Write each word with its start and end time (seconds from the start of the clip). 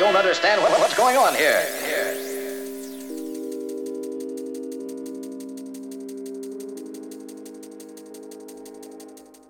don't 0.00 0.16
understand 0.16 0.62
what, 0.62 0.70
what's 0.80 0.96
going 0.96 1.14
on 1.14 1.34
here. 1.34 1.62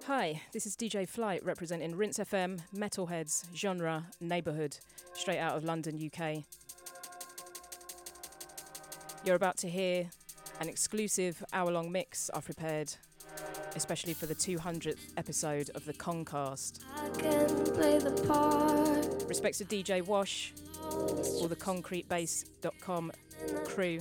Hi, 0.07 0.43
this 0.53 0.67
is 0.67 0.75
DJ 0.75 1.09
Flight 1.09 1.45
representing 1.45 1.95
Rinse 1.95 2.19
FM, 2.19 2.63
Metalheadz, 2.75 3.45
Genre, 3.55 4.07
Neighbourhood, 4.21 4.77
straight 5.15 5.39
out 5.39 5.57
of 5.57 5.63
London, 5.63 5.95
UK. 6.13 6.43
You're 9.25 9.37
about 9.37 9.57
to 9.59 9.69
hear 9.69 10.11
an 10.61 10.69
exclusive 10.69 11.45
hour 11.53 11.71
long 11.71 11.93
mix 11.93 12.29
I've 12.35 12.47
prepared, 12.47 12.93
especially 13.77 14.15
for 14.15 14.27
the 14.27 14.35
200th 14.35 15.13
episode 15.17 15.71
of 15.77 15.85
the 15.85 15.93
Concast. 15.93 16.83
Respects 19.31 19.59
to 19.59 19.65
DJ 19.65 20.05
Wash, 20.05 20.53
or 21.41 21.47
the 21.47 21.55
concretebase.com 21.55 23.13
crew. 23.65 24.01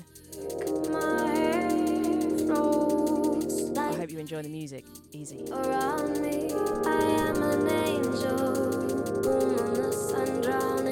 I 3.77 3.93
hope 3.95 4.09
you 4.09 4.17
enjoy 4.17 4.41
the 4.41 4.49
music. 4.49 4.85
Easy. 5.11 5.45
Around 5.51 6.19
me, 6.23 6.51
I 6.51 7.01
am 7.27 7.43
an 7.43 7.69
angel, 7.69 8.71
the 9.21 9.91
sun 9.91 10.41
drowning. 10.41 10.88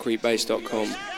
concretebase.com. 0.00 1.09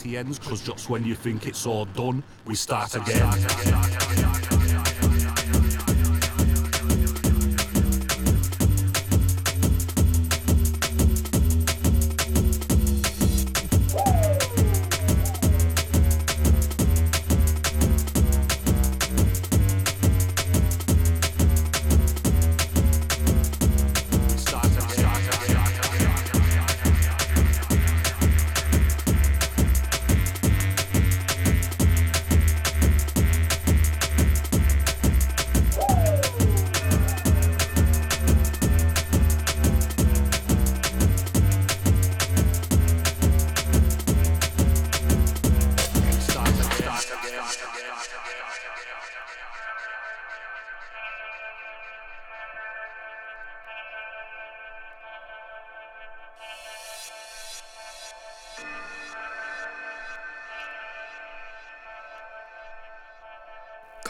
Party 0.00 0.16
ends, 0.16 0.38
cause 0.38 0.62
just 0.62 0.88
when 0.88 1.04
you 1.04 1.14
think 1.14 1.46
it's 1.46 1.66
all 1.66 1.84
done, 1.84 2.22
we 2.46 2.54
start 2.54 2.94
again. 2.94 4.49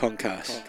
Concast. 0.00 0.62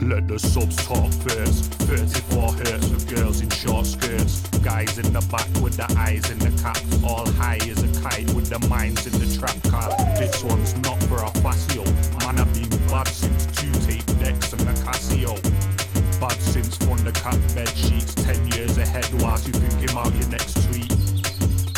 Let 0.00 0.28
the 0.28 0.38
subs 0.38 0.76
talk 0.86 1.10
first. 1.26 1.74
34 1.90 2.52
hertz 2.52 2.88
with 2.88 3.12
girls 3.12 3.40
in 3.40 3.50
short 3.50 3.84
skirts. 3.84 4.42
Guys 4.62 4.96
in 4.96 5.12
the 5.12 5.26
back 5.28 5.48
with 5.60 5.76
the 5.76 5.92
eyes 5.98 6.30
in 6.30 6.38
the 6.38 6.52
cap. 6.62 6.78
All 7.02 7.28
high 7.32 7.58
as 7.68 7.82
a 7.82 8.00
kite 8.00 8.32
with 8.32 8.48
the 8.48 8.60
minds 8.68 9.04
in 9.08 9.18
the 9.18 9.26
trap 9.36 9.60
car. 9.72 9.90
This 10.16 10.44
one's 10.44 10.76
not 10.86 11.02
for 11.02 11.16
a 11.16 11.30
Facio. 11.42 11.84
Man, 12.20 12.38
I've 12.38 12.54
been 12.54 12.70
bad 12.86 13.08
since 13.08 13.46
two 13.46 13.72
tape 13.88 14.06
decks 14.20 14.52
and 14.52 14.60
the 14.60 14.74
Casio. 14.86 15.34
Bad 16.20 16.40
since 16.40 16.78
Thundercat 16.78 17.56
bed 17.56 17.70
sheets. 17.70 18.14
10 18.14 18.52
years 18.52 18.78
ahead 18.78 19.08
whilst 19.20 19.48
you 19.48 19.52
thinking 19.54 19.90
about 19.90 20.14
your 20.14 20.28
next 20.28 20.62
tweet. 20.68 20.94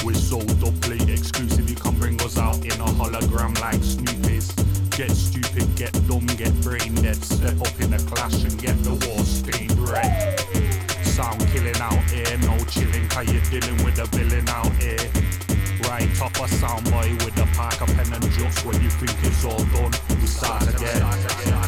We're 0.04 0.12
so 0.12 0.40
you 0.40 1.05
us 2.26 2.38
out 2.38 2.64
in 2.64 2.72
a 2.72 2.90
hologram 2.98 3.54
like 3.60 3.80
Snoopy's. 3.82 4.50
Get 4.90 5.10
stupid, 5.12 5.66
get 5.76 5.92
dumb, 6.08 6.26
get 6.26 6.52
brain 6.60 6.92
dead. 6.96 7.22
Step 7.22 7.60
up 7.60 7.80
in 7.80 7.94
a 7.94 7.98
clash 8.00 8.42
and 8.42 8.58
get 8.60 8.76
the 8.82 8.94
war 9.06 9.22
stained 9.24 9.78
red. 9.78 10.40
Sound 11.06 11.38
killing 11.52 11.76
out 11.76 12.02
here, 12.10 12.36
no 12.38 12.58
chilling, 12.64 13.06
cause 13.08 13.30
you're 13.32 13.60
dealing 13.60 13.78
with 13.84 14.00
a 14.00 14.06
villain 14.16 14.48
out 14.48 14.74
here. 14.82 15.06
Right 15.88 16.12
top 16.16 16.34
a 16.42 16.48
sound 16.48 16.90
boy 16.90 17.14
with 17.24 17.38
a 17.38 17.46
Parker 17.56 17.86
pen 17.86 18.12
and 18.12 18.30
just 18.32 18.66
when 18.66 18.82
you 18.82 18.90
think 18.90 19.14
it's 19.22 19.44
all 19.44 19.64
done, 19.76 19.92
we 20.20 20.26
start 20.26 20.66
again. 20.74 21.65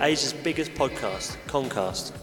Asia's 0.00 0.32
biggest 0.32 0.72
podcast, 0.74 1.36
Concast. 1.48 2.17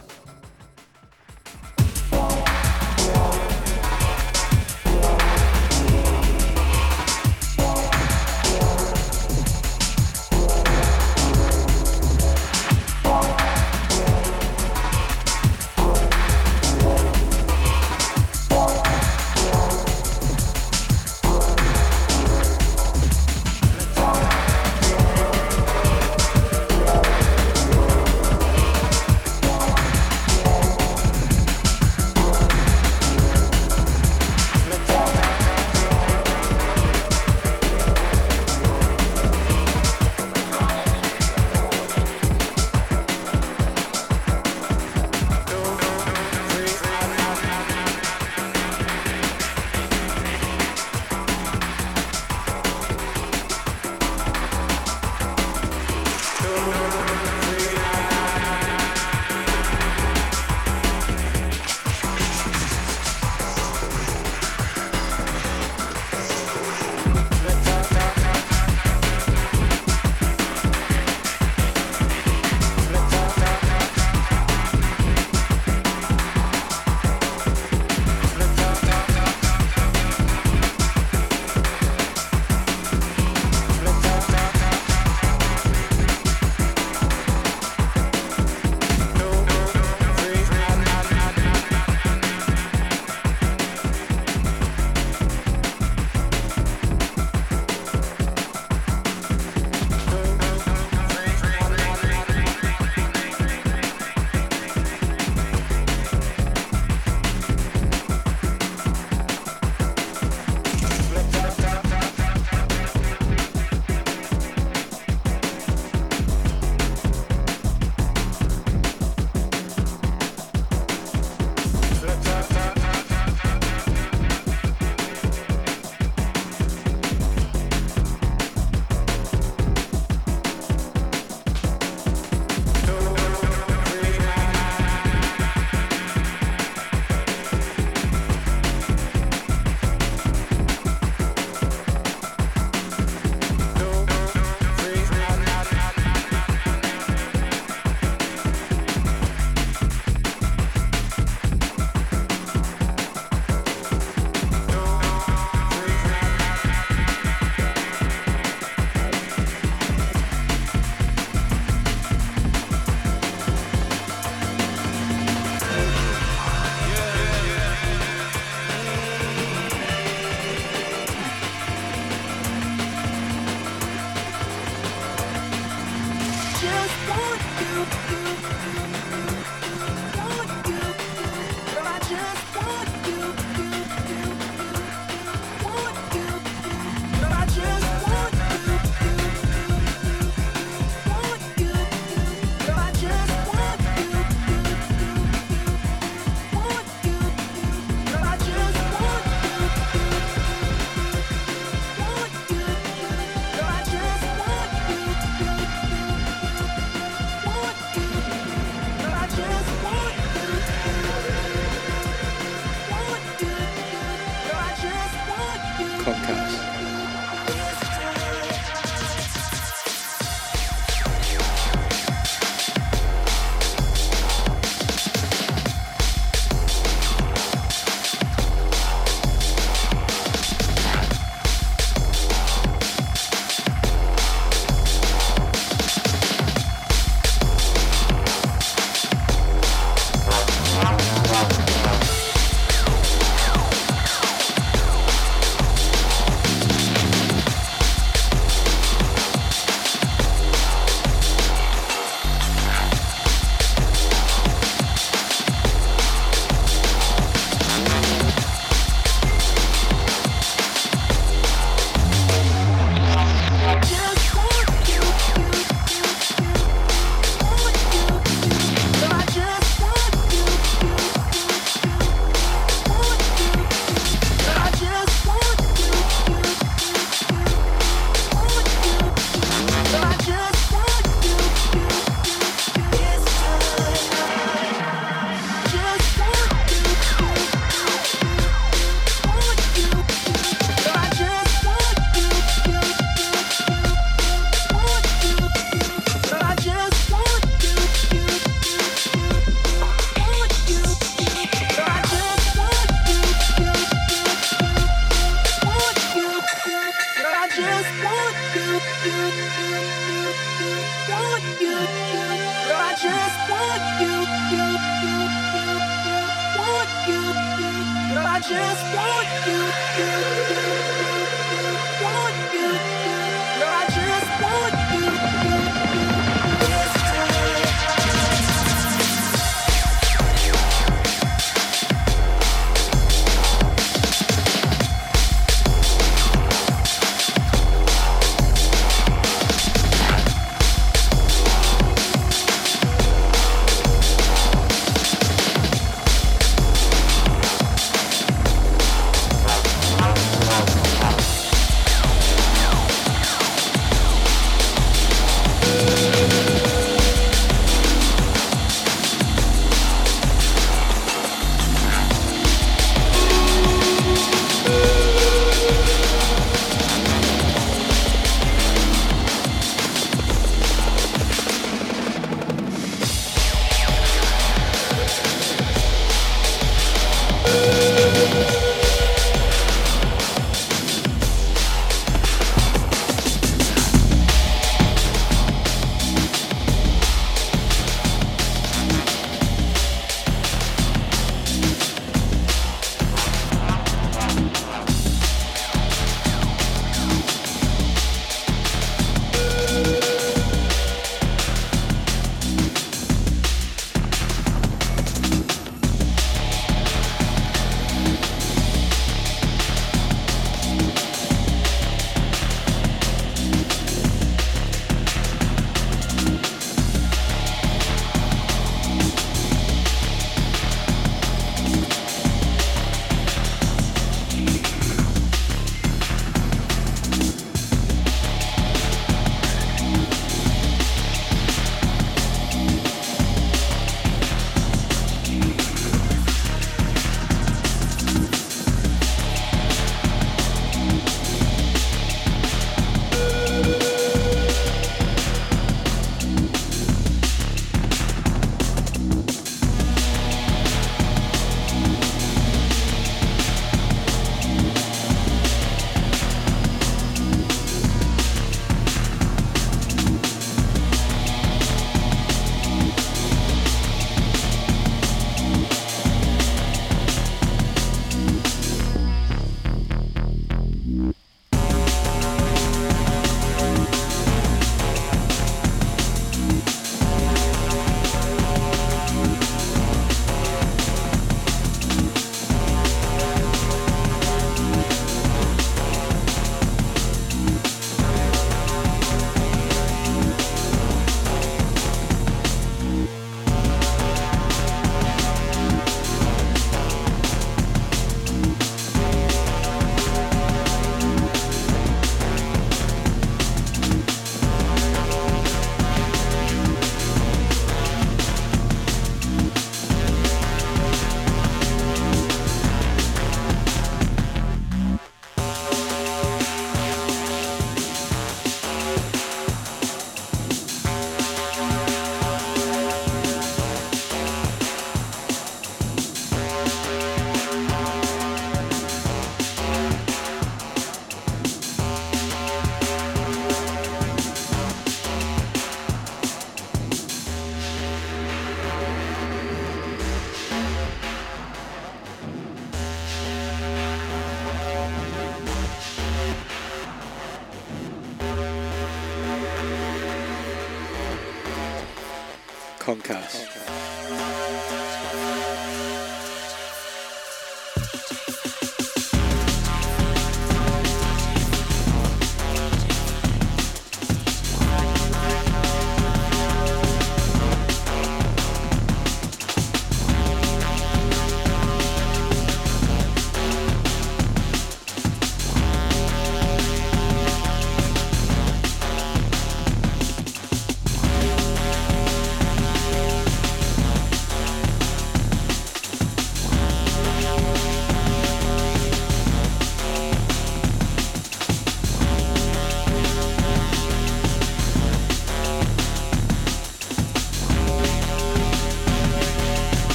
Concast. 552.86 553.55